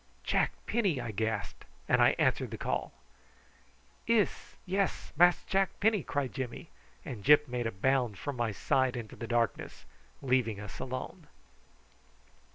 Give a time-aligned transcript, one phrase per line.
[0.23, 2.91] "Jack Penny!" I gasped, and I answered the call.
[4.07, 6.71] "Iss, yes, Mass Jack Penny," cried Jimmy,
[7.05, 9.85] and Gyp made a bound from my side into the darkness,
[10.23, 11.27] leaving us alone.